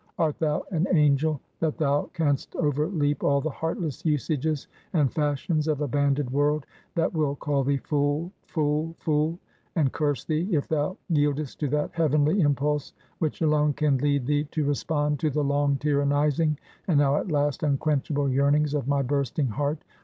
art 0.17 0.39
thou 0.39 0.63
an 0.71 0.87
angel, 0.91 1.39
that 1.59 1.77
thou 1.77 2.09
canst 2.13 2.55
overleap 2.55 3.23
all 3.23 3.39
the 3.39 3.51
heartless 3.51 4.03
usages 4.03 4.67
and 4.93 5.13
fashions 5.13 5.67
of 5.67 5.79
a 5.79 5.87
banded 5.87 6.27
world, 6.31 6.65
that 6.95 7.13
will 7.13 7.35
call 7.35 7.63
thee 7.63 7.77
fool, 7.77 8.31
fool, 8.47 8.95
fool! 8.97 9.37
and 9.75 9.91
curse 9.91 10.25
thee, 10.25 10.47
if 10.51 10.67
thou 10.67 10.97
yieldest 11.07 11.59
to 11.59 11.67
that 11.67 11.91
heavenly 11.93 12.41
impulse 12.41 12.93
which 13.19 13.43
alone 13.43 13.73
can 13.73 13.95
lead 13.99 14.25
thee 14.25 14.45
to 14.45 14.65
respond 14.65 15.19
to 15.19 15.29
the 15.29 15.43
long 15.43 15.75
tyrannizing, 15.77 16.57
and 16.87 16.97
now 16.97 17.15
at 17.17 17.31
last 17.31 17.61
unquenchable 17.61 18.27
yearnings 18.27 18.73
of 18.73 18.87
my 18.87 19.03
bursting 19.03 19.49
heart? 19.49 19.83